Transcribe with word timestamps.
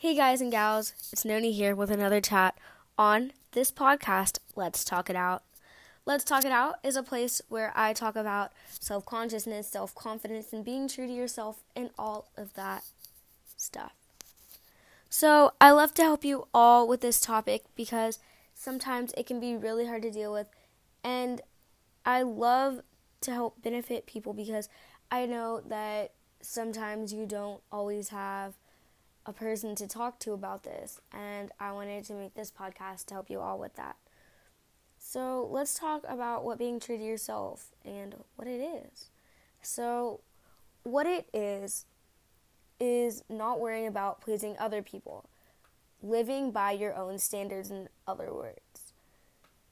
Hey 0.00 0.14
guys 0.14 0.40
and 0.40 0.50
gals, 0.50 0.94
it's 1.12 1.26
Noni 1.26 1.52
here 1.52 1.74
with 1.74 1.90
another 1.90 2.22
chat 2.22 2.56
on 2.96 3.32
this 3.52 3.70
podcast, 3.70 4.38
Let's 4.56 4.82
Talk 4.82 5.10
It 5.10 5.14
Out. 5.14 5.42
Let's 6.06 6.24
Talk 6.24 6.46
It 6.46 6.52
Out 6.52 6.76
is 6.82 6.96
a 6.96 7.02
place 7.02 7.42
where 7.50 7.70
I 7.76 7.92
talk 7.92 8.16
about 8.16 8.50
self 8.70 9.04
consciousness, 9.04 9.68
self 9.68 9.94
confidence, 9.94 10.54
and 10.54 10.64
being 10.64 10.88
true 10.88 11.06
to 11.06 11.12
yourself 11.12 11.62
and 11.76 11.90
all 11.98 12.30
of 12.34 12.54
that 12.54 12.84
stuff. 13.58 13.92
So, 15.10 15.52
I 15.60 15.70
love 15.70 15.92
to 15.96 16.02
help 16.02 16.24
you 16.24 16.48
all 16.54 16.88
with 16.88 17.02
this 17.02 17.20
topic 17.20 17.64
because 17.76 18.18
sometimes 18.54 19.12
it 19.18 19.26
can 19.26 19.38
be 19.38 19.54
really 19.54 19.86
hard 19.86 20.00
to 20.00 20.10
deal 20.10 20.32
with, 20.32 20.46
and 21.04 21.42
I 22.06 22.22
love 22.22 22.80
to 23.20 23.32
help 23.32 23.62
benefit 23.62 24.06
people 24.06 24.32
because 24.32 24.70
I 25.10 25.26
know 25.26 25.60
that 25.68 26.14
sometimes 26.40 27.12
you 27.12 27.26
don't 27.26 27.60
always 27.70 28.08
have 28.08 28.54
a 29.26 29.32
person 29.32 29.74
to 29.76 29.86
talk 29.86 30.18
to 30.20 30.32
about 30.32 30.62
this, 30.62 31.00
and 31.12 31.50
I 31.60 31.72
wanted 31.72 32.04
to 32.04 32.14
make 32.14 32.34
this 32.34 32.50
podcast 32.50 33.06
to 33.06 33.14
help 33.14 33.30
you 33.30 33.40
all 33.40 33.58
with 33.58 33.76
that. 33.76 33.96
So, 34.98 35.48
let's 35.50 35.78
talk 35.78 36.04
about 36.08 36.44
what 36.44 36.58
being 36.58 36.78
true 36.78 36.96
to 36.96 37.02
yourself 37.02 37.70
and 37.84 38.14
what 38.36 38.46
it 38.46 38.60
is. 38.60 39.10
So, 39.62 40.20
what 40.82 41.06
it 41.06 41.28
is, 41.32 41.84
is 42.80 43.22
not 43.28 43.60
worrying 43.60 43.86
about 43.86 44.22
pleasing 44.22 44.56
other 44.58 44.82
people, 44.82 45.28
living 46.02 46.50
by 46.50 46.72
your 46.72 46.96
own 46.96 47.18
standards, 47.18 47.70
in 47.70 47.88
other 48.08 48.32
words. 48.32 48.94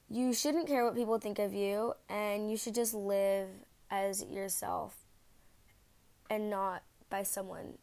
You 0.07 0.33
shouldn't 0.33 0.67
care 0.67 0.85
what 0.85 0.95
people 0.95 1.17
think 1.17 1.39
of 1.39 1.53
you, 1.53 1.93
and 2.07 2.49
you 2.49 2.55
should 2.55 2.75
just 2.75 2.93
live 2.93 3.49
as 3.89 4.23
yourself 4.23 4.95
and 6.29 6.49
not 6.49 6.83
by 7.09 7.23
someone 7.23 7.79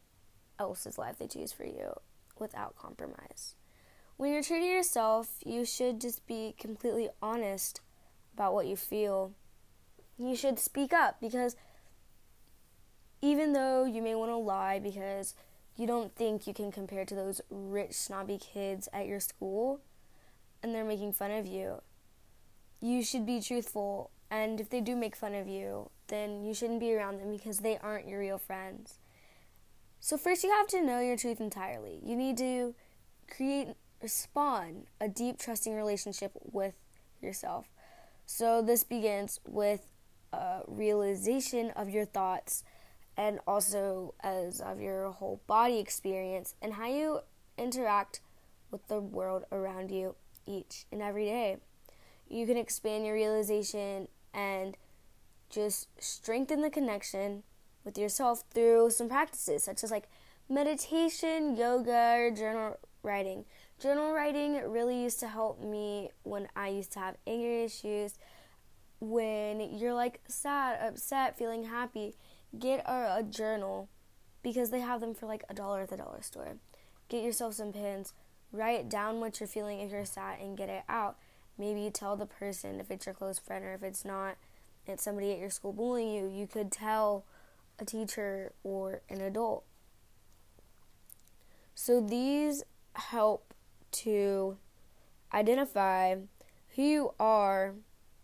else's 0.59 0.97
life 0.97 1.17
they 1.17 1.27
choose 1.27 1.51
for 1.51 1.65
you 1.65 1.93
without 2.39 2.75
compromise. 2.75 3.55
When 4.17 4.33
you're 4.33 4.43
true 4.43 4.59
to 4.59 4.65
yourself, 4.65 5.29
you 5.45 5.63
should 5.63 6.01
just 6.01 6.25
be 6.25 6.55
completely 6.57 7.09
honest 7.21 7.81
about 8.33 8.53
what 8.53 8.65
you 8.65 8.75
feel. 8.75 9.33
You 10.17 10.35
should 10.35 10.57
speak 10.57 10.91
up 10.91 11.17
because 11.21 11.55
even 13.21 13.53
though 13.53 13.85
you 13.85 14.01
may 14.01 14.15
want 14.15 14.31
to 14.31 14.37
lie 14.37 14.79
because 14.79 15.35
you 15.75 15.85
don't 15.85 16.15
think 16.15 16.47
you 16.47 16.53
can 16.53 16.71
compare 16.71 17.05
to 17.05 17.13
those 17.15 17.41
rich, 17.49 17.93
snobby 17.93 18.39
kids 18.39 18.89
at 18.91 19.05
your 19.05 19.19
school 19.19 19.81
and 20.63 20.73
they're 20.73 20.83
making 20.83 21.13
fun 21.13 21.31
of 21.31 21.45
you, 21.45 21.81
you 22.81 23.03
should 23.03 23.25
be 23.25 23.39
truthful. 23.39 24.09
And 24.29 24.59
if 24.59 24.69
they 24.69 24.81
do 24.81 24.95
make 24.95 25.15
fun 25.15 25.35
of 25.35 25.47
you, 25.47 25.89
then 26.07 26.43
you 26.43 26.53
shouldn't 26.53 26.79
be 26.79 26.93
around 26.93 27.19
them 27.19 27.31
because 27.31 27.59
they 27.59 27.77
aren't 27.77 28.07
your 28.07 28.19
real 28.19 28.37
friends. 28.37 28.97
So, 29.99 30.17
first, 30.17 30.43
you 30.43 30.51
have 30.51 30.67
to 30.67 30.81
know 30.81 30.99
your 30.99 31.17
truth 31.17 31.41
entirely. 31.41 31.99
You 32.03 32.15
need 32.15 32.37
to 32.37 32.75
create, 33.29 33.69
spawn 34.05 34.83
a 35.01 35.07
deep, 35.07 35.39
trusting 35.39 35.73
relationship 35.73 36.31
with 36.51 36.75
yourself. 37.21 37.67
So, 38.25 38.61
this 38.61 38.83
begins 38.83 39.39
with 39.47 39.91
a 40.31 40.61
realization 40.67 41.71
of 41.71 41.89
your 41.89 42.05
thoughts 42.05 42.63
and 43.15 43.39
also 43.47 44.13
as 44.21 44.61
of 44.61 44.79
your 44.79 45.11
whole 45.11 45.41
body 45.47 45.79
experience 45.79 46.53
and 46.61 46.73
how 46.73 46.87
you 46.87 47.21
interact 47.57 48.21
with 48.69 48.87
the 48.87 48.99
world 48.99 49.45
around 49.51 49.89
you 49.89 50.15
each 50.45 50.85
and 50.91 51.01
every 51.01 51.25
day. 51.25 51.57
You 52.29 52.45
can 52.45 52.57
expand 52.57 53.05
your 53.05 53.15
realization 53.15 54.07
and 54.33 54.77
just 55.49 55.87
strengthen 55.99 56.61
the 56.61 56.69
connection 56.69 57.43
with 57.87 57.97
yourself 57.97 58.43
through 58.53 58.91
some 58.91 59.09
practices 59.09 59.63
such 59.63 59.83
as 59.83 59.89
like 59.89 60.07
meditation, 60.49 61.55
yoga, 61.55 62.15
or 62.17 62.31
journal 62.31 62.77
writing. 63.01 63.45
Journal 63.79 64.13
writing 64.13 64.61
really 64.69 65.01
used 65.01 65.19
to 65.21 65.27
help 65.27 65.59
me 65.63 66.11
when 66.23 66.47
I 66.55 66.67
used 66.67 66.91
to 66.93 66.99
have 66.99 67.15
anger 67.25 67.65
issues. 67.65 68.15
When 68.99 69.77
you're 69.77 69.93
like 69.93 70.19
sad, 70.27 70.79
upset, 70.85 71.37
feeling 71.37 71.63
happy, 71.63 72.15
get 72.59 72.79
a, 72.85 73.19
a 73.19 73.23
journal 73.23 73.87
because 74.43 74.69
they 74.69 74.81
have 74.81 74.99
them 74.99 75.13
for 75.13 75.25
like 75.25 75.43
a 75.49 75.53
dollar 75.53 75.81
at 75.81 75.89
the 75.89 75.97
dollar 75.97 76.21
store. 76.21 76.57
Get 77.07 77.23
yourself 77.23 77.53
some 77.53 77.71
pens, 77.71 78.13
write 78.51 78.89
down 78.89 79.21
what 79.21 79.39
you're 79.39 79.47
feeling 79.47 79.79
if 79.79 79.91
you're 79.91 80.05
sad 80.05 80.39
and 80.41 80.57
get 80.57 80.69
it 80.69 80.83
out. 80.89 81.17
Maybe 81.57 81.89
tell 81.89 82.17
the 82.17 82.25
person 82.25 82.79
if 82.81 82.91
it's 82.91 83.05
your 83.05 83.15
close 83.15 83.39
friend 83.39 83.63
or 83.63 83.73
if 83.73 83.83
it's 83.83 84.03
not, 84.03 84.35
it's 84.85 85.03
somebody 85.03 85.31
at 85.31 85.39
your 85.39 85.49
school 85.49 85.73
bullying 85.73 86.11
you. 86.13 86.27
You 86.27 86.47
could 86.47 86.71
tell 86.71 87.25
a 87.79 87.85
teacher, 87.85 88.53
or 88.63 89.01
an 89.09 89.21
adult. 89.21 89.63
So 91.75 92.01
these 92.01 92.63
help 92.93 93.53
to 93.91 94.57
identify 95.33 96.15
who 96.75 96.81
you 96.81 97.13
are 97.19 97.75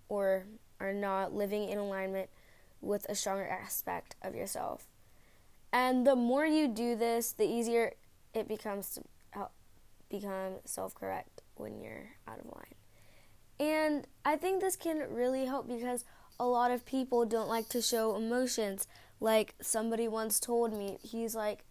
or 0.09 0.45
are 0.79 0.93
not 0.93 1.33
living 1.33 1.69
in 1.69 1.77
alignment 1.77 2.29
with 2.81 3.05
a 3.07 3.15
stronger 3.15 3.47
aspect 3.47 4.15
of 4.21 4.35
yourself. 4.35 4.87
And 5.71 6.05
the 6.05 6.15
more 6.15 6.45
you 6.45 6.67
do 6.67 6.95
this, 6.95 7.31
the 7.31 7.45
easier 7.45 7.93
it 8.33 8.47
becomes 8.47 8.89
to 8.95 9.03
help 9.31 9.51
become 10.09 10.53
self 10.65 10.93
correct 10.93 11.41
when 11.55 11.79
you're 11.79 12.15
out 12.27 12.39
of 12.39 12.45
line. 12.45 12.75
And 13.59 14.07
I 14.25 14.35
think 14.35 14.61
this 14.61 14.75
can 14.75 14.99
really 15.09 15.45
help 15.45 15.67
because 15.67 16.05
a 16.39 16.45
lot 16.45 16.71
of 16.71 16.85
people 16.85 17.25
don't 17.25 17.47
like 17.47 17.69
to 17.69 17.81
show 17.81 18.15
emotions. 18.15 18.87
Like 19.23 19.55
somebody 19.61 20.09
once 20.09 20.37
told 20.37 20.73
me, 20.73 20.97
he's 21.01 21.33
like 21.33 21.63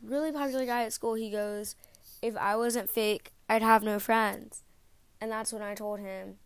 really 0.00 0.30
popular 0.30 0.64
guy 0.64 0.84
at 0.84 0.92
school. 0.92 1.14
He 1.14 1.28
goes, 1.28 1.74
"If 2.22 2.36
I 2.36 2.54
wasn't 2.54 2.88
fake, 2.88 3.32
I'd 3.48 3.62
have 3.62 3.82
no 3.82 3.98
friends." 3.98 4.62
And 5.20 5.28
that's 5.28 5.52
when 5.52 5.60
I 5.60 5.74
told 5.74 5.98
him, 5.98 6.38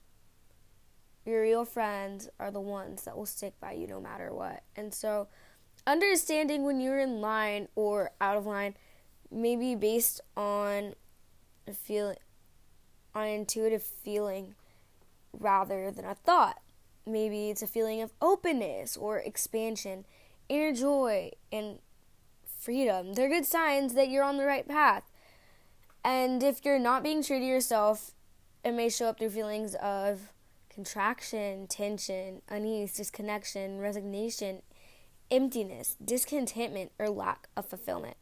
"Your 1.27 1.43
real 1.43 1.67
friends 1.67 2.31
are 2.41 2.51
the 2.51 2.63
ones 2.63 3.03
that 3.03 3.15
will 3.15 3.27
stick 3.27 3.61
by 3.61 3.73
you 3.73 3.87
no 3.87 4.01
matter 4.01 4.33
what." 4.33 4.63
And 4.75 4.95
so, 4.95 5.29
understanding 5.87 6.65
when 6.65 6.81
you're 6.81 6.99
in 6.99 7.21
line 7.21 7.69
or 7.75 8.13
out 8.19 8.39
of 8.39 8.47
line, 8.47 8.75
maybe 9.31 9.75
based 9.75 10.23
on 10.35 10.95
a 11.67 11.75
feeling, 11.75 12.17
on 13.15 13.27
intuitive 13.27 13.83
feeling, 13.83 14.55
rather 15.31 15.91
than 15.91 16.07
a 16.07 16.15
thought. 16.15 16.63
Maybe 17.05 17.51
it's 17.51 17.61
a 17.61 17.67
feeling 17.67 18.01
of 18.01 18.15
openness 18.23 18.97
or 18.97 19.19
expansion 19.19 20.07
inner 20.49 20.73
joy 20.73 21.31
and 21.53 21.79
freedom. 22.59 23.15
They're 23.15 23.29
good 23.29 23.47
signs 23.47 23.95
that 23.95 24.09
you're 24.09 24.25
on 24.25 24.37
the 24.37 24.47
right 24.47 24.67
path. 24.67 25.11
And 26.05 26.43
if 26.43 26.65
you're 26.65 26.79
not 26.79 27.03
being 27.03 27.23
true 27.23 27.39
to 27.39 27.45
yourself, 27.45 28.13
it 28.65 28.73
may 28.73 28.89
show 28.89 29.07
up 29.07 29.19
through 29.19 29.31
feelings 29.31 29.75
of 29.77 30.33
contraction, 30.69 31.67
tension, 31.67 32.43
unease, 32.49 32.95
disconnection, 32.95 33.79
resignation, 33.79 34.63
emptiness, 35.31 35.97
discontentment, 36.05 36.93
or 36.99 37.09
lack 37.09 37.49
of 37.57 37.67
fulfillment. 37.67 38.17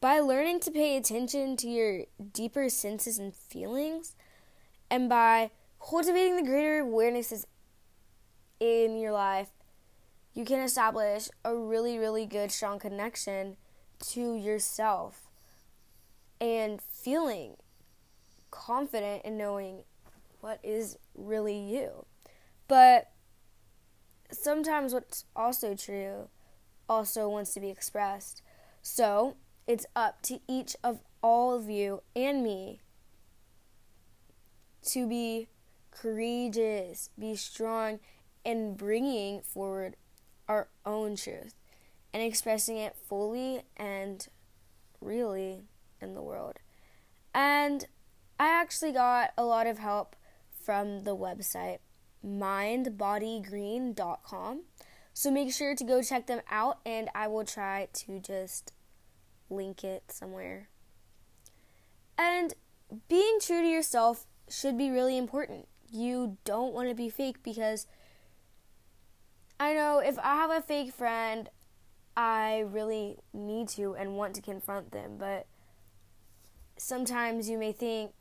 By 0.00 0.20
learning 0.20 0.60
to 0.60 0.70
pay 0.70 0.96
attention 0.96 1.56
to 1.56 1.68
your 1.68 2.04
deeper 2.32 2.68
senses 2.68 3.18
and 3.18 3.34
feelings, 3.34 4.14
and 4.90 5.08
by 5.08 5.50
cultivating 5.80 6.36
the 6.36 6.42
greater 6.42 6.84
awarenesses 6.84 7.44
in 8.60 8.98
your 8.98 9.12
life, 9.12 9.48
you 10.34 10.44
can 10.44 10.60
establish 10.60 11.28
a 11.44 11.54
really, 11.54 11.98
really 11.98 12.26
good, 12.26 12.50
strong 12.52 12.78
connection 12.78 13.56
to 14.00 14.34
yourself 14.34 15.28
and 16.40 16.80
feeling 16.80 17.56
confident 18.50 19.24
in 19.24 19.36
knowing 19.36 19.82
what 20.40 20.60
is 20.62 20.96
really 21.14 21.58
you. 21.58 22.06
But 22.68 23.10
sometimes 24.30 24.92
what's 24.92 25.24
also 25.34 25.74
true 25.74 26.28
also 26.88 27.28
wants 27.28 27.54
to 27.54 27.60
be 27.60 27.70
expressed. 27.70 28.42
So 28.82 29.36
it's 29.66 29.86
up 29.96 30.22
to 30.22 30.40
each 30.48 30.76
of 30.84 31.00
all 31.22 31.54
of 31.54 31.68
you 31.68 32.02
and 32.14 32.42
me 32.42 32.80
to 34.86 35.06
be 35.06 35.48
courageous, 35.90 37.10
be 37.18 37.34
strong, 37.34 37.98
and 38.44 38.76
bringing 38.76 39.40
forward 39.42 39.96
our 40.48 40.68
own 40.86 41.16
truth 41.16 41.54
and 42.12 42.22
expressing 42.22 42.76
it 42.76 42.94
fully 42.96 43.62
and 43.76 44.28
really 45.00 45.62
in 46.00 46.14
the 46.14 46.22
world. 46.22 46.54
And 47.34 47.84
I 48.40 48.48
actually 48.48 48.92
got 48.92 49.32
a 49.36 49.44
lot 49.44 49.66
of 49.66 49.78
help 49.78 50.14
from 50.64 51.02
the 51.04 51.16
website 51.16 51.78
mindbodygreen.com. 52.24 54.62
So 55.14 55.30
make 55.30 55.52
sure 55.52 55.74
to 55.74 55.84
go 55.84 56.02
check 56.02 56.26
them 56.26 56.40
out 56.50 56.78
and 56.86 57.10
I 57.14 57.28
will 57.28 57.44
try 57.44 57.88
to 57.92 58.18
just 58.20 58.72
link 59.50 59.84
it 59.84 60.04
somewhere. 60.08 60.68
And 62.16 62.54
being 63.08 63.38
true 63.40 63.60
to 63.62 63.68
yourself 63.68 64.26
should 64.48 64.78
be 64.78 64.90
really 64.90 65.16
important. 65.16 65.68
You 65.90 66.36
don't 66.44 66.74
want 66.74 66.88
to 66.88 66.94
be 66.94 67.08
fake 67.08 67.42
because 67.42 67.86
I 69.60 69.74
know 69.74 69.98
if 69.98 70.18
I 70.18 70.36
have 70.36 70.50
a 70.50 70.60
fake 70.60 70.92
friend, 70.92 71.48
I 72.16 72.60
really 72.60 73.18
need 73.32 73.68
to 73.70 73.94
and 73.94 74.16
want 74.16 74.34
to 74.36 74.42
confront 74.42 74.92
them, 74.92 75.16
but 75.18 75.46
sometimes 76.76 77.50
you 77.50 77.58
may 77.58 77.72
think 77.72 78.12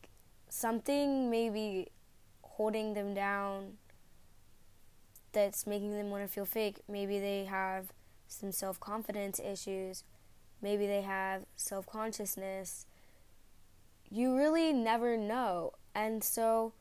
something 0.49 1.29
may 1.29 1.49
be 1.49 1.87
holding 2.41 2.95
them 2.95 3.13
down 3.13 3.73
that's 5.31 5.67
making 5.67 5.91
them 5.95 6.09
want 6.09 6.23
to 6.23 6.27
feel 6.27 6.45
fake. 6.45 6.79
Maybe 6.89 7.19
they 7.19 7.45
have 7.45 7.93
some 8.27 8.51
self 8.51 8.79
confidence 8.79 9.39
issues. 9.39 10.03
Maybe 10.59 10.87
they 10.87 11.03
have 11.03 11.45
self 11.55 11.85
consciousness. 11.85 12.87
You 14.09 14.35
really 14.35 14.73
never 14.73 15.17
know. 15.17 15.73
And 15.93 16.23
so, 16.23 16.73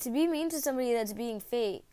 to 0.00 0.10
be 0.10 0.28
mean 0.28 0.50
to 0.50 0.60
somebody 0.60 0.92
that's 0.92 1.12
being 1.12 1.40
fake 1.40 1.89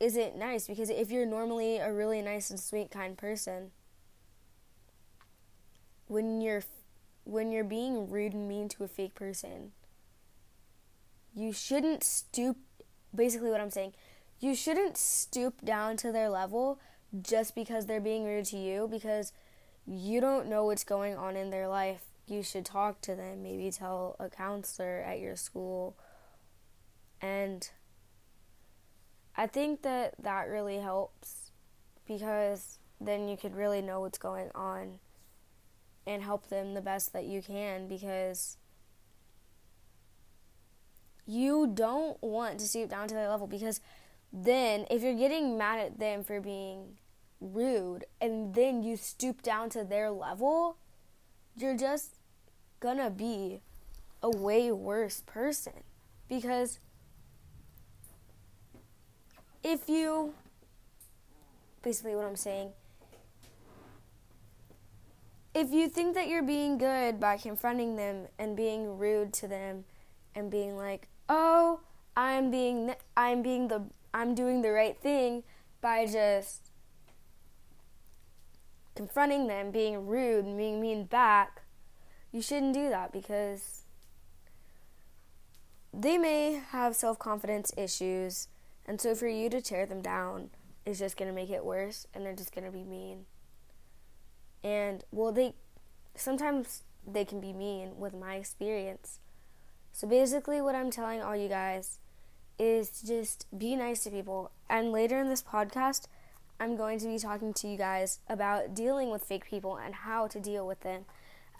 isn't 0.00 0.36
nice 0.36 0.66
because 0.66 0.88
if 0.90 1.10
you're 1.10 1.26
normally 1.26 1.76
a 1.76 1.92
really 1.92 2.22
nice 2.22 2.50
and 2.50 2.58
sweet, 2.58 2.90
kind 2.90 3.16
person, 3.16 3.70
when 6.06 6.40
you're 6.40 6.64
when 7.24 7.52
you're 7.52 7.62
being 7.62 8.10
rude 8.10 8.32
and 8.32 8.48
mean 8.48 8.68
to 8.70 8.82
a 8.82 8.88
fake 8.88 9.14
person, 9.14 9.72
you 11.34 11.52
shouldn't 11.52 12.02
stoop 12.02 12.56
basically 13.14 13.50
what 13.50 13.60
I'm 13.60 13.70
saying. 13.70 13.92
You 14.40 14.54
shouldn't 14.54 14.96
stoop 14.96 15.64
down 15.64 15.98
to 15.98 16.10
their 16.10 16.30
level 16.30 16.80
just 17.20 17.54
because 17.54 17.86
they're 17.86 18.00
being 18.00 18.24
rude 18.24 18.46
to 18.46 18.56
you 18.56 18.88
because 18.90 19.32
you 19.86 20.20
don't 20.20 20.48
know 20.48 20.64
what's 20.64 20.84
going 20.84 21.16
on 21.16 21.36
in 21.36 21.50
their 21.50 21.68
life. 21.68 22.02
You 22.26 22.42
should 22.42 22.64
talk 22.64 23.00
to 23.02 23.14
them, 23.14 23.42
maybe 23.42 23.70
tell 23.70 24.16
a 24.18 24.28
counselor 24.28 25.02
at 25.06 25.20
your 25.20 25.36
school. 25.36 25.96
And 27.20 27.68
I 29.36 29.46
think 29.46 29.82
that 29.82 30.14
that 30.22 30.48
really 30.48 30.78
helps 30.78 31.50
because 32.06 32.78
then 33.00 33.28
you 33.28 33.36
could 33.36 33.54
really 33.54 33.80
know 33.80 34.00
what's 34.00 34.18
going 34.18 34.50
on 34.54 34.98
and 36.06 36.22
help 36.22 36.48
them 36.48 36.74
the 36.74 36.80
best 36.80 37.12
that 37.12 37.24
you 37.24 37.40
can 37.40 37.86
because 37.88 38.56
you 41.26 41.70
don't 41.72 42.20
want 42.22 42.58
to 42.58 42.66
stoop 42.66 42.90
down 42.90 43.06
to 43.08 43.14
their 43.14 43.28
level 43.28 43.46
because 43.46 43.80
then 44.32 44.86
if 44.90 45.02
you're 45.02 45.14
getting 45.14 45.56
mad 45.56 45.78
at 45.78 45.98
them 45.98 46.24
for 46.24 46.40
being 46.40 46.98
rude 47.40 48.04
and 48.20 48.54
then 48.54 48.82
you 48.82 48.96
stoop 48.96 49.42
down 49.42 49.70
to 49.70 49.84
their 49.84 50.10
level, 50.10 50.76
you're 51.56 51.76
just 51.76 52.16
gonna 52.80 53.10
be 53.10 53.60
a 54.22 54.30
way 54.30 54.70
worse 54.70 55.22
person 55.26 55.84
because 56.28 56.78
if 59.62 59.88
you 59.88 60.34
basically 61.82 62.14
what 62.14 62.24
I'm 62.24 62.36
saying 62.36 62.72
if 65.54 65.72
you 65.72 65.88
think 65.88 66.14
that 66.14 66.28
you're 66.28 66.42
being 66.42 66.78
good 66.78 67.18
by 67.18 67.36
confronting 67.36 67.96
them 67.96 68.26
and 68.38 68.56
being 68.56 68.98
rude 68.98 69.32
to 69.34 69.48
them 69.48 69.84
and 70.34 70.50
being 70.50 70.76
like, 70.76 71.08
"Oh, 71.28 71.80
I'm 72.16 72.50
being 72.50 72.94
I'm 73.16 73.42
being 73.42 73.68
the 73.68 73.86
I'm 74.14 74.34
doing 74.34 74.62
the 74.62 74.70
right 74.70 74.96
thing 74.96 75.42
by 75.80 76.06
just 76.06 76.70
confronting 78.94 79.46
them, 79.48 79.70
being 79.70 80.06
rude 80.06 80.44
and 80.44 80.56
being 80.56 80.80
mean 80.80 81.04
back." 81.04 81.62
You 82.32 82.42
shouldn't 82.42 82.74
do 82.74 82.88
that 82.88 83.12
because 83.12 83.82
they 85.92 86.16
may 86.16 86.62
have 86.70 86.94
self-confidence 86.94 87.72
issues, 87.76 88.46
and 88.90 89.00
so 89.00 89.14
for 89.14 89.28
you 89.28 89.48
to 89.50 89.60
tear 89.60 89.86
them 89.86 90.02
down 90.02 90.50
is 90.84 90.98
just 90.98 91.16
going 91.16 91.28
to 91.28 91.32
make 91.32 91.48
it 91.48 91.64
worse 91.64 92.08
and 92.12 92.26
they're 92.26 92.34
just 92.34 92.52
going 92.52 92.64
to 92.64 92.72
be 92.72 92.82
mean. 92.82 93.26
And 94.64 95.04
well, 95.12 95.30
they 95.30 95.54
sometimes 96.16 96.82
they 97.06 97.24
can 97.24 97.40
be 97.40 97.52
mean 97.52 98.00
with 98.00 98.14
my 98.14 98.34
experience. 98.34 99.20
So 99.92 100.08
basically, 100.08 100.60
what 100.60 100.74
I'm 100.74 100.90
telling 100.90 101.22
all 101.22 101.36
you 101.36 101.48
guys 101.48 102.00
is 102.58 103.00
just 103.00 103.46
be 103.56 103.76
nice 103.76 104.02
to 104.02 104.10
people. 104.10 104.50
And 104.68 104.90
later 104.90 105.20
in 105.20 105.28
this 105.28 105.44
podcast, 105.44 106.06
I'm 106.58 106.74
going 106.74 106.98
to 106.98 107.06
be 107.06 107.20
talking 107.20 107.54
to 107.54 107.68
you 107.68 107.78
guys 107.78 108.18
about 108.28 108.74
dealing 108.74 109.10
with 109.10 109.22
fake 109.22 109.46
people 109.46 109.76
and 109.76 109.94
how 109.94 110.26
to 110.26 110.40
deal 110.40 110.66
with 110.66 110.80
them. 110.80 111.04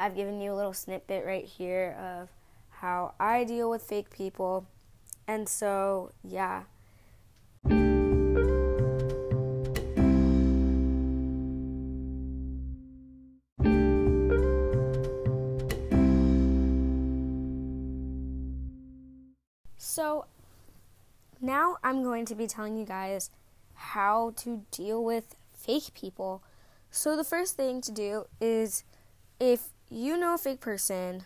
I've 0.01 0.17
given 0.17 0.41
you 0.41 0.53
a 0.53 0.57
little 0.57 0.73
snippet 0.73 1.25
right 1.25 1.45
here 1.45 1.93
of 1.93 2.29
how 2.81 3.15
I 3.21 3.45
deal 3.45 3.71
with 3.71 3.85
fake 3.85 4.11
people. 4.11 4.67
And 5.29 5.49
so, 5.49 6.11
yeah. 6.25 6.65
So, 19.93 20.27
now 21.41 21.79
I'm 21.83 22.03
going 22.05 22.25
to 22.27 22.35
be 22.35 22.47
telling 22.47 22.77
you 22.77 22.85
guys 22.85 23.29
how 23.75 24.35
to 24.37 24.65
deal 24.71 25.03
with 25.03 25.35
fake 25.53 25.93
people. 25.95 26.45
So, 26.91 27.17
the 27.17 27.25
first 27.25 27.57
thing 27.57 27.81
to 27.81 27.91
do 27.91 28.27
is 28.41 28.85
if 29.41 29.71
you 29.89 30.17
know 30.17 30.35
a 30.35 30.39
fake 30.39 30.61
person, 30.61 31.25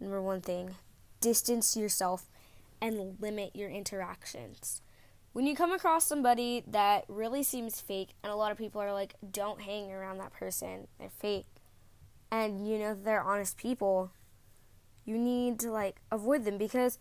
number 0.00 0.20
one 0.20 0.40
thing, 0.40 0.74
distance 1.20 1.76
yourself 1.76 2.26
and 2.82 3.16
limit 3.20 3.54
your 3.54 3.70
interactions. 3.70 4.82
When 5.32 5.46
you 5.46 5.54
come 5.54 5.70
across 5.70 6.04
somebody 6.06 6.64
that 6.66 7.04
really 7.08 7.42
seems 7.42 7.80
fake, 7.80 8.10
and 8.22 8.32
a 8.32 8.36
lot 8.36 8.50
of 8.50 8.58
people 8.58 8.80
are 8.80 8.92
like, 8.92 9.14
don't 9.30 9.60
hang 9.60 9.92
around 9.92 10.18
that 10.18 10.32
person, 10.32 10.88
they're 10.98 11.08
fake, 11.08 11.46
and 12.32 12.68
you 12.68 12.78
know 12.78 12.94
they're 12.94 13.22
honest 13.22 13.56
people, 13.56 14.10
you 15.04 15.16
need 15.16 15.60
to 15.60 15.70
like 15.70 16.00
avoid 16.10 16.44
them 16.44 16.58
because 16.58 16.98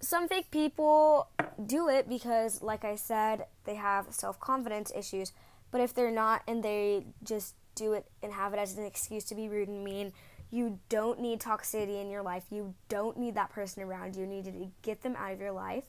some 0.00 0.28
fake 0.28 0.50
people 0.50 1.28
do 1.64 1.88
it 1.88 2.08
because, 2.08 2.62
like 2.62 2.84
I 2.84 2.94
said, 2.96 3.46
they 3.64 3.74
have 3.74 4.12
self 4.12 4.38
confidence 4.38 4.92
issues. 4.94 5.32
But 5.70 5.80
if 5.80 5.94
they're 5.94 6.10
not 6.10 6.42
and 6.46 6.62
they 6.62 7.06
just 7.24 7.54
do 7.74 7.94
it 7.94 8.06
and 8.22 8.32
have 8.32 8.54
it 8.54 8.58
as 8.58 8.78
an 8.78 8.84
excuse 8.84 9.24
to 9.24 9.34
be 9.34 9.48
rude 9.48 9.68
and 9.68 9.82
mean, 9.82 10.12
you 10.50 10.78
don't 10.88 11.20
need 11.20 11.40
toxicity 11.40 12.00
in 12.00 12.10
your 12.10 12.22
life. 12.22 12.44
You 12.50 12.74
don't 12.88 13.18
need 13.18 13.34
that 13.34 13.50
person 13.50 13.82
around 13.82 14.14
you. 14.14 14.22
You 14.22 14.28
need 14.28 14.44
to 14.44 14.70
get 14.82 15.02
them 15.02 15.16
out 15.16 15.32
of 15.32 15.40
your 15.40 15.50
life. 15.50 15.84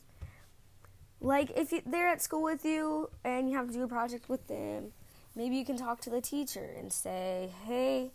Like 1.26 1.58
if 1.58 1.72
you, 1.72 1.82
they're 1.84 2.08
at 2.08 2.22
school 2.22 2.44
with 2.44 2.64
you 2.64 3.10
and 3.24 3.50
you 3.50 3.58
have 3.58 3.68
to 3.68 3.74
do 3.74 3.82
a 3.82 3.88
project 3.88 4.30
with 4.30 4.48
them, 4.48 4.92
maybe 5.36 5.56
you 5.56 5.66
can 5.66 5.76
talk 5.76 6.00
to 6.02 6.12
the 6.12 6.22
teacher 6.22 6.70
and 6.78 6.94
say, 6.94 7.50
"Hey, 7.66 8.12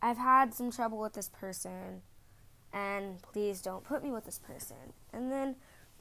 I've 0.00 0.18
had 0.18 0.54
some 0.54 0.70
trouble 0.70 0.98
with 0.98 1.14
this 1.14 1.28
person 1.28 2.02
and 2.72 3.20
please 3.20 3.60
don't 3.60 3.82
put 3.82 4.04
me 4.04 4.12
with 4.12 4.26
this 4.26 4.38
person. 4.38 4.92
And 5.12 5.32
then 5.32 5.56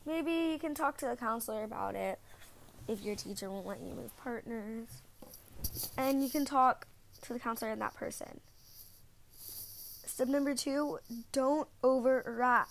maybe 0.06 0.32
you 0.52 0.60
can 0.60 0.76
talk 0.76 0.98
to 0.98 1.08
the 1.08 1.16
counselor 1.16 1.64
about 1.64 1.96
it 1.96 2.20
if 2.88 3.02
your 3.02 3.16
teacher 3.16 3.50
won't 3.50 3.66
let 3.66 3.80
you 3.80 3.96
move 3.96 4.16
partners. 4.18 4.88
And 5.98 6.22
you 6.22 6.30
can 6.30 6.46
talk 6.46 6.86
to 7.22 7.34
the 7.34 7.40
counselor 7.40 7.72
and 7.72 7.82
that 7.82 7.96
person. 7.96 8.40
Step 10.06 10.28
number 10.28 10.54
two, 10.54 11.00
don't 11.32 11.68
overreact. 11.82 12.68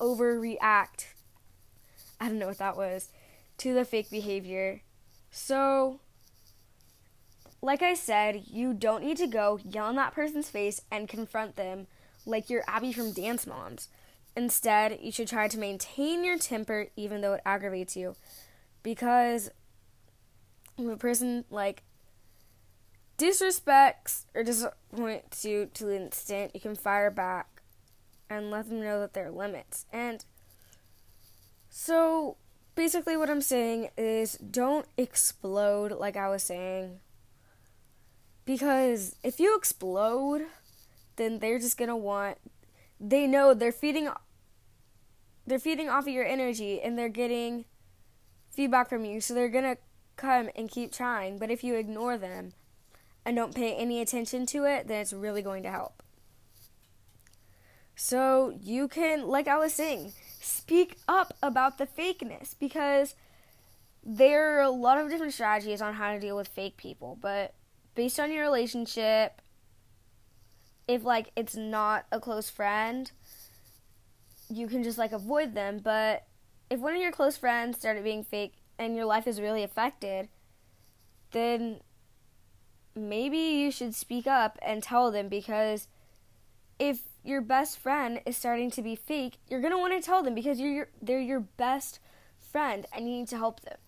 Overreact. 0.00 1.13
I 2.20 2.28
don't 2.28 2.38
know 2.38 2.48
what 2.48 2.58
that 2.58 2.76
was. 2.76 3.08
To 3.58 3.74
the 3.74 3.84
fake 3.84 4.10
behavior. 4.10 4.82
So, 5.30 6.00
like 7.60 7.82
I 7.82 7.94
said, 7.94 8.44
you 8.46 8.74
don't 8.74 9.04
need 9.04 9.16
to 9.18 9.26
go 9.26 9.58
yell 9.64 9.90
in 9.90 9.96
that 9.96 10.14
person's 10.14 10.50
face 10.50 10.80
and 10.90 11.08
confront 11.08 11.56
them 11.56 11.86
like 12.26 12.50
you're 12.50 12.64
Abby 12.66 12.92
from 12.92 13.12
Dance 13.12 13.46
Moms. 13.46 13.88
Instead, 14.36 14.98
you 15.00 15.12
should 15.12 15.28
try 15.28 15.48
to 15.48 15.58
maintain 15.58 16.24
your 16.24 16.38
temper 16.38 16.88
even 16.96 17.20
though 17.20 17.34
it 17.34 17.42
aggravates 17.46 17.96
you. 17.96 18.16
Because 18.82 19.50
if 20.76 20.88
a 20.88 20.96
person 20.96 21.44
like 21.50 21.84
disrespects 23.16 24.24
or 24.34 24.42
disappoints 24.42 25.44
you 25.44 25.70
to 25.74 25.84
the 25.84 26.04
extent, 26.04 26.50
you 26.54 26.60
can 26.60 26.74
fire 26.74 27.10
back 27.10 27.62
and 28.28 28.50
let 28.50 28.68
them 28.68 28.80
know 28.80 29.00
that 29.00 29.14
there 29.14 29.26
are 29.26 29.30
limits. 29.30 29.86
And 29.92 30.24
so 31.76 32.36
basically 32.76 33.16
what 33.16 33.28
I'm 33.28 33.40
saying 33.40 33.88
is 33.98 34.34
don't 34.34 34.86
explode 34.96 35.90
like 35.90 36.16
I 36.16 36.28
was 36.28 36.44
saying. 36.44 37.00
Because 38.44 39.16
if 39.24 39.40
you 39.40 39.56
explode, 39.56 40.42
then 41.16 41.40
they're 41.40 41.58
just 41.58 41.76
gonna 41.76 41.96
want 41.96 42.38
they 43.00 43.26
know 43.26 43.54
they're 43.54 43.72
feeding 43.72 44.08
they're 45.48 45.58
feeding 45.58 45.88
off 45.88 46.06
of 46.06 46.12
your 46.12 46.24
energy 46.24 46.80
and 46.80 46.96
they're 46.96 47.08
getting 47.08 47.64
feedback 48.50 48.88
from 48.88 49.04
you. 49.04 49.20
So 49.20 49.34
they're 49.34 49.48
gonna 49.48 49.78
come 50.14 50.50
and 50.54 50.70
keep 50.70 50.92
trying. 50.92 51.38
But 51.38 51.50
if 51.50 51.64
you 51.64 51.74
ignore 51.74 52.16
them 52.16 52.52
and 53.24 53.34
don't 53.34 53.52
pay 53.52 53.74
any 53.74 54.00
attention 54.00 54.46
to 54.46 54.64
it 54.64 54.86
then 54.86 55.00
it's 55.00 55.12
really 55.12 55.42
going 55.42 55.64
to 55.64 55.72
help. 55.72 56.04
So 57.96 58.56
you 58.62 58.86
can 58.86 59.26
like 59.26 59.48
i 59.48 59.58
was 59.58 59.74
saying 59.74 60.12
speak 60.44 60.96
up 61.08 61.36
about 61.42 61.78
the 61.78 61.86
fakeness 61.86 62.54
because 62.58 63.14
there 64.04 64.58
are 64.58 64.62
a 64.62 64.70
lot 64.70 64.98
of 64.98 65.08
different 65.08 65.32
strategies 65.32 65.80
on 65.80 65.94
how 65.94 66.12
to 66.12 66.20
deal 66.20 66.36
with 66.36 66.48
fake 66.48 66.76
people 66.76 67.18
but 67.20 67.54
based 67.94 68.20
on 68.20 68.30
your 68.30 68.42
relationship 68.42 69.40
if 70.86 71.04
like 71.04 71.30
it's 71.36 71.56
not 71.56 72.06
a 72.12 72.20
close 72.20 72.50
friend, 72.50 73.10
you 74.48 74.66
can 74.66 74.82
just 74.82 74.98
like 74.98 75.12
avoid 75.12 75.54
them. 75.54 75.80
But 75.82 76.26
if 76.70 76.80
one 76.80 76.94
of 76.94 77.00
your 77.00 77.12
close 77.12 77.36
friends 77.36 77.78
started 77.78 78.04
being 78.04 78.24
fake 78.24 78.54
and 78.78 78.96
your 78.96 79.06
life 79.06 79.26
is 79.26 79.40
really 79.40 79.62
affected, 79.62 80.28
then 81.32 81.80
maybe 82.94 83.38
you 83.38 83.70
should 83.70 83.94
speak 83.94 84.26
up 84.26 84.58
and 84.62 84.82
tell 84.82 85.10
them 85.10 85.28
because 85.28 85.88
if 86.78 87.00
your 87.24 87.40
best 87.40 87.78
friend 87.78 88.20
is 88.26 88.36
starting 88.36 88.70
to 88.72 88.82
be 88.82 88.94
fake, 88.94 89.38
you're 89.48 89.60
going 89.60 89.72
to 89.72 89.78
want 89.78 89.94
to 89.94 90.04
tell 90.04 90.22
them 90.22 90.34
because 90.34 90.60
you're 90.60 90.72
your, 90.72 90.88
they're 91.00 91.20
your 91.20 91.40
best 91.40 91.98
friend 92.38 92.86
and 92.92 93.06
you 93.06 93.14
need 93.16 93.28
to 93.28 93.38
help 93.38 93.60
them. 93.60 93.78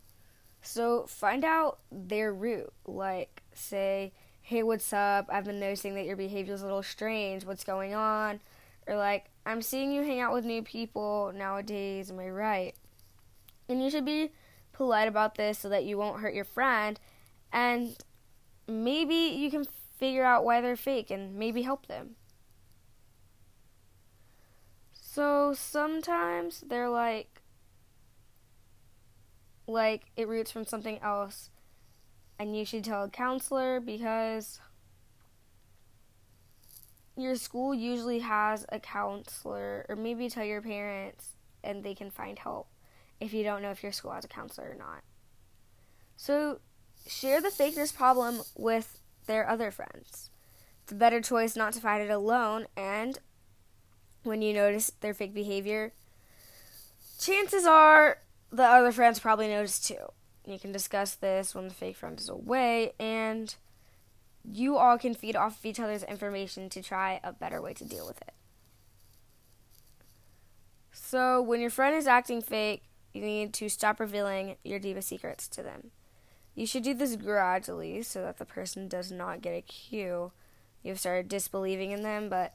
So 0.63 1.07
find 1.07 1.45
out 1.45 1.79
their 1.93 2.33
root. 2.33 2.73
Like 2.87 3.43
say, 3.53 4.13
"Hey, 4.43 4.63
what's 4.63 4.93
up? 4.93 5.27
I've 5.29 5.45
been 5.45 5.61
noticing 5.61 5.95
that 5.95 6.07
your 6.07 6.17
behavior 6.17 6.55
is 6.55 6.63
a 6.63 6.65
little 6.65 6.83
strange. 6.83 7.45
What's 7.45 7.63
going 7.63 7.95
on?" 7.95 8.41
Or 8.89 8.97
like, 8.97 9.27
"I'm 9.45 9.63
seeing 9.63 9.93
you 9.93 10.03
hang 10.03 10.19
out 10.21 10.33
with 10.33 10.45
new 10.45 10.63
people 10.63 11.33
nowadays. 11.35 12.11
Am 12.11 12.19
I 12.19 12.31
right?" 12.31 12.75
And 13.69 13.83
you 13.83 13.91
should 13.91 14.05
be 14.05 14.33
polite 14.73 15.09
about 15.09 15.37
this 15.37 15.59
so 15.59 15.69
that 15.69 15.85
you 15.85 15.97
won't 15.99 16.21
hurt 16.21 16.35
your 16.35 16.45
friend 16.45 16.99
and 17.53 17.97
maybe 18.69 19.15
you 19.15 19.51
can 19.51 19.67
figure 19.99 20.25
out 20.25 20.45
why 20.45 20.61
they're 20.61 20.77
fake 20.77 21.11
and 21.11 21.35
maybe 21.35 21.63
help 21.63 21.87
them. 21.87 22.17
So 25.17 25.55
sometimes 25.55 26.61
they're 26.61 26.91
like 26.91 27.41
like 29.67 30.03
it 30.15 30.29
roots 30.29 30.51
from 30.51 30.67
something 30.67 30.99
else 30.99 31.49
and 32.39 32.55
you 32.55 32.67
should 32.67 32.85
tell 32.85 33.05
a 33.05 33.09
counselor 33.09 33.81
because 33.81 34.61
your 37.17 37.35
school 37.37 37.75
usually 37.75 38.19
has 38.19 38.67
a 38.69 38.79
counselor 38.79 39.87
or 39.89 39.97
maybe 39.97 40.29
tell 40.29 40.45
your 40.45 40.61
parents 40.61 41.37
and 41.65 41.83
they 41.83 41.95
can 41.95 42.11
find 42.11 42.39
help 42.39 42.69
if 43.19 43.33
you 43.33 43.43
don't 43.43 43.63
know 43.63 43.71
if 43.71 43.83
your 43.83 43.93
school 43.93 44.13
has 44.13 44.27
a 44.27 44.29
counselor 44.29 44.73
or 44.73 44.77
not. 44.77 45.03
So 46.19 46.61
share 47.07 47.41
the 47.41 47.49
fakeness 47.49 47.91
problem 47.91 48.43
with 48.55 49.01
their 49.27 49.49
other 49.49 49.71
friends. 49.71 50.29
It's 50.83 50.93
a 50.93 50.95
better 50.95 51.23
choice 51.23 51.57
not 51.57 51.73
to 51.73 51.81
fight 51.81 52.03
it 52.03 52.11
alone, 52.11 52.67
and 52.77 53.19
when 54.27 54.43
you 54.43 54.53
notice 54.53 54.93
their 55.01 55.15
fake 55.15 55.35
behavior, 55.35 55.93
chances 57.19 57.65
are 57.65 58.19
the 58.53 58.65
other 58.65 58.93
friends 58.93 59.21
probably 59.21 59.49
notice 59.49 59.81
too. 59.81 60.13
You 60.47 60.59
can 60.59 60.73
discuss 60.73 61.15
this 61.15 61.55
when 61.55 61.69
the 61.69 61.75
fake 61.75 61.97
friend 61.97 62.19
is 62.19 62.29
away, 62.29 62.93
and 63.01 63.55
you 64.45 64.77
all 64.77 64.99
can 64.99 65.15
feed 65.15 65.35
off 65.35 65.59
of 65.59 65.67
each 65.67 65.81
other's 65.81 66.05
information 66.05 66.69
to 66.71 66.83
try 66.83 67.21
a 67.25 67.33
better 67.33 67.61
way 67.61 67.75
to 67.75 67.85
deal 67.85 68.07
with 68.07 68.19
it. 68.19 68.35
So, 70.93 71.43
when 71.43 71.61
your 71.61 71.71
friend 71.71 71.97
is 71.97 72.07
acting 72.07 72.43
fake, 72.43 72.85
you 73.13 73.23
need 73.23 73.53
to 73.55 73.69
stop 73.69 73.99
revealing 73.99 74.57
your 74.65 74.79
diva 74.79 75.03
secrets 75.03 75.49
to 75.49 75.63
them. 75.63 75.91
You 76.55 76.67
should 76.67 76.85
do 76.85 76.95
this 76.95 77.17
gradually 77.17 78.03
so 78.03 78.23
that 78.23 78.39
the 78.39 78.45
person 78.45 78.89
does 78.89 79.13
not 79.13 79.43
get 79.43 79.55
a 79.55 79.63
cue. 79.63 80.33
You've 80.83 81.01
started 81.01 81.29
disbelieving 81.29 81.91
in 81.91 82.03
them, 82.03 82.29
but 82.29 82.55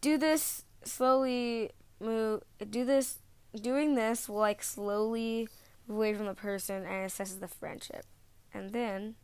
do 0.00 0.18
this 0.18 0.64
slowly 0.84 1.70
move 2.00 2.42
do 2.70 2.84
this 2.84 3.18
doing 3.60 3.94
this 3.94 4.28
will 4.28 4.36
like 4.36 4.62
slowly 4.62 5.48
move 5.86 5.98
away 5.98 6.14
from 6.14 6.26
the 6.26 6.34
person 6.34 6.84
and 6.84 7.10
assesses 7.10 7.40
the 7.40 7.48
friendship. 7.48 8.04
And 8.54 8.72
then 8.72 9.16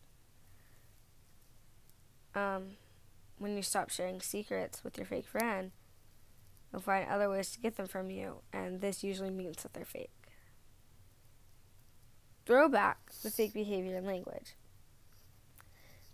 um 2.34 2.76
when 3.38 3.56
you 3.56 3.62
stop 3.62 3.90
sharing 3.90 4.20
secrets 4.20 4.84
with 4.84 4.96
your 4.96 5.06
fake 5.06 5.26
friend, 5.26 5.72
you'll 6.72 6.82
find 6.82 7.08
other 7.08 7.28
ways 7.28 7.50
to 7.52 7.60
get 7.60 7.76
them 7.76 7.86
from 7.86 8.10
you, 8.10 8.42
and 8.52 8.80
this 8.80 9.02
usually 9.02 9.30
means 9.30 9.62
that 9.62 9.72
they're 9.74 9.84
fake. 9.84 10.10
Throw 12.46 12.68
back 12.68 13.12
the 13.22 13.30
fake 13.30 13.52
behavior 13.52 13.96
and 13.96 14.06
language. 14.06 14.54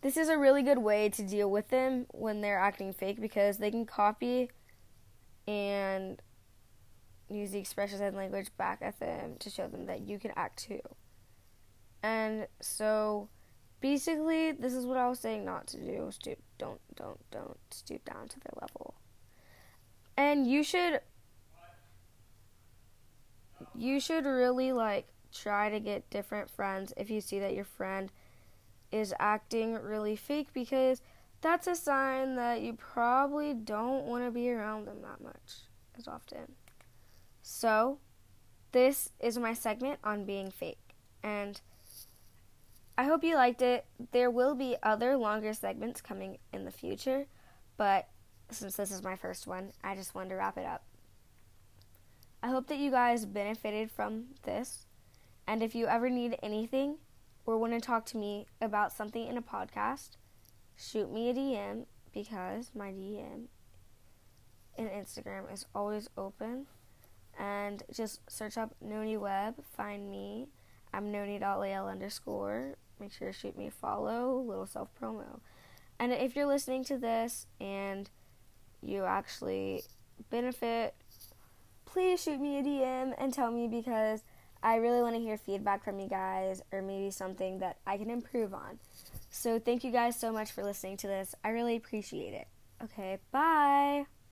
This 0.01 0.17
is 0.17 0.29
a 0.29 0.39
really 0.39 0.63
good 0.63 0.79
way 0.79 1.11
to 1.11 1.23
deal 1.23 1.51
with 1.51 1.69
them 1.69 2.07
when 2.13 2.41
they're 2.41 2.59
acting 2.59 2.93
fake 2.93 3.21
because 3.21 3.59
they 3.59 3.71
can 3.71 3.85
copy 3.85 4.51
and 5.51 6.23
use 7.29 7.51
the 7.51 7.59
expressions 7.59 8.01
and 8.01 8.17
language 8.17 8.51
back 8.57 8.79
at 8.83 9.01
them 9.01 9.35
to 9.41 9.51
show 9.51 9.67
them 9.67 9.87
that 9.87 10.01
you 10.01 10.19
can 10.19 10.33
act 10.37 10.65
too. 10.65 10.81
And 12.05 12.47
so 12.61 13.29
basically 13.81 14.53
this 14.53 14.73
is 14.73 14.87
what 14.87 14.97
I 14.97 15.09
was 15.09 15.19
saying 15.19 15.45
not 15.45 15.67
to 15.69 15.77
do. 15.79 16.09
Stoop 16.11 16.39
don't 16.57 16.81
don't 16.95 17.19
don't 17.33 17.59
stoop 17.71 18.05
down 18.05 18.29
to 18.29 18.41
their 18.41 18.53
level. 18.61 18.95
And 20.17 20.47
you 20.47 20.63
should 20.63 21.01
you 23.75 23.99
should 23.99 24.25
really 24.25 24.73
like 24.73 25.09
try 25.33 25.69
to 25.69 25.81
get 25.81 26.11
different 26.11 26.49
friends 26.49 26.93
if 26.97 27.11
you 27.11 27.21
see 27.21 27.41
that 27.41 27.55
your 27.55 27.65
friend 27.65 28.13
is 28.93 29.13
acting 29.19 29.75
really 29.75 30.17
fake 30.17 30.49
because 30.53 31.03
that's 31.41 31.67
a 31.67 31.75
sign 31.75 32.37
that 32.37 32.61
you 32.61 32.75
probably 32.75 33.55
don't 33.55 34.07
want 34.07 34.25
to 34.25 34.31
be 34.31 34.51
around 34.51 34.87
them 34.87 35.03
that 35.03 35.23
much 35.23 35.63
as 35.97 36.07
often. 36.07 36.53
So, 37.43 37.99
this 38.73 39.11
is 39.19 39.39
my 39.39 39.55
segment 39.55 39.99
on 40.05 40.25
being 40.25 40.51
fake. 40.51 40.95
And 41.23 41.61
I 42.97 43.05
hope 43.05 43.25
you 43.25 43.35
liked 43.35 43.63
it. 43.63 43.87
There 44.13 44.31
will 44.31 44.55
be 44.55 44.77
other 44.83 45.17
longer 45.17 45.55
segments 45.55 46.01
coming 46.01 46.39
in 46.53 46.65
the 46.65 46.71
future, 46.71 47.27
but 47.77 48.09
since 48.51 48.77
this 48.77 48.91
is 48.91 49.03
my 49.03 49.17
first 49.17 49.47
one, 49.47 49.73
I 49.83 49.95
just 49.95 50.15
wanted 50.15 50.31
to 50.31 50.37
wrap 50.37 50.59
it 50.59 50.67
up. 50.67 50.85
I 52.43 52.49
hope 52.49 52.67
that 52.69 52.79
you 52.79 52.91
guys 52.91 53.27
benefited 53.27 53.91
from 53.91 54.27
this. 54.43 54.87
And 55.47 55.63
if 55.63 55.75
you 55.75 55.87
ever 55.87 56.09
need 56.09 56.39
anything 56.43 56.97
or 57.45 57.59
want 57.59 57.73
to 57.73 57.81
talk 57.81 58.07
to 58.07 58.17
me 58.17 58.47
about 58.61 58.93
something 58.93 59.27
in 59.27 59.37
a 59.37 59.43
podcast, 59.43 60.11
shoot 60.81 61.13
me 61.13 61.31
a 61.31 61.35
DM 61.35 61.85
because 62.13 62.71
my 62.75 62.91
DM 62.91 63.47
in 64.79 64.87
Instagram 64.89 65.53
is 65.53 65.67
always 65.75 66.09
open. 66.17 66.67
And 67.39 67.83
just 67.93 68.21
search 68.31 68.59
up 68.59 68.75
Noni 68.81 69.17
Web, 69.17 69.55
find 69.77 70.11
me. 70.11 70.49
I'm 70.93 71.13
noni.lael 71.13 71.87
underscore. 71.87 72.77
Make 72.99 73.13
sure 73.13 73.29
to 73.29 73.33
shoot 73.33 73.57
me 73.57 73.69
a 73.69 73.71
follow, 73.71 74.41
little 74.41 74.67
self 74.67 74.89
promo. 75.01 75.41
And 75.99 76.13
if 76.13 76.35
you're 76.35 76.47
listening 76.47 76.85
to 76.85 76.99
this 76.99 77.47
and 77.61 78.11
you 78.83 79.05
actually 79.05 79.85
benefit, 80.31 80.95
please 81.85 82.23
shoot 82.23 82.41
me 82.41 82.59
a 82.59 82.63
DM 82.63 83.15
and 83.19 83.33
tell 83.33 83.51
me 83.51 83.69
because 83.69 84.23
I 84.63 84.77
really 84.77 85.01
want 85.01 85.15
to 85.15 85.21
hear 85.21 85.39
feedback 85.39 85.85
from 85.85 85.99
you 85.99 86.09
guys 86.09 86.63
or 86.73 86.83
maybe 86.83 87.11
something 87.11 87.59
that 87.61 87.79
I 87.87 87.97
can 87.97 88.11
improve 88.11 88.53
on. 88.53 88.79
So, 89.31 89.59
thank 89.59 89.85
you 89.85 89.93
guys 89.93 90.19
so 90.19 90.33
much 90.33 90.51
for 90.53 90.63
listening 90.63 90.97
to 90.99 91.07
this. 91.07 91.35
I 91.45 91.51
really 91.51 91.77
appreciate 91.77 92.35
it. 92.35 92.49
Okay, 92.83 93.19
bye. 93.31 94.07